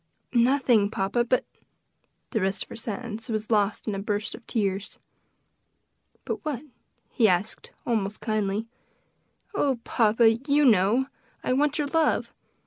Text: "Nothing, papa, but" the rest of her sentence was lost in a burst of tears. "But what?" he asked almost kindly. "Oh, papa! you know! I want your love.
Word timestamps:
"Nothing, 0.33 0.89
papa, 0.89 1.23
but" 1.23 1.45
the 2.31 2.41
rest 2.41 2.63
of 2.63 2.69
her 2.69 2.75
sentence 2.75 3.29
was 3.29 3.51
lost 3.51 3.87
in 3.87 3.93
a 3.93 3.99
burst 3.99 4.33
of 4.33 4.43
tears. 4.47 4.97
"But 6.25 6.43
what?" 6.43 6.63
he 7.11 7.27
asked 7.29 7.69
almost 7.85 8.19
kindly. 8.19 8.65
"Oh, 9.53 9.77
papa! 9.83 10.27
you 10.47 10.65
know! 10.65 11.05
I 11.43 11.53
want 11.53 11.77
your 11.77 11.85
love. 11.85 12.33